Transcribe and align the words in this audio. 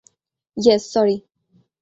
Yes, 0.57 0.83
sorry! 0.93 1.15